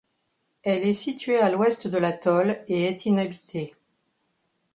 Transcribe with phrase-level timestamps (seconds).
[0.63, 3.75] Elle est située à l'ouest de l'atoll et est inhabitée.